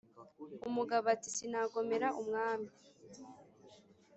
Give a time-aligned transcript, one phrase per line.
[0.69, 2.69] umugabo ati"sinagomera umwami